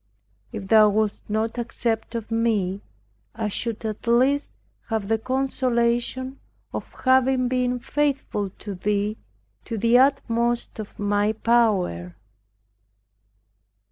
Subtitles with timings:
[0.51, 2.81] If Thou wouldst not accept of me,
[3.35, 4.49] I should at least
[4.89, 6.39] have the consolation
[6.73, 9.17] of having been faithful to Thee
[9.65, 12.15] to the utmost of my power.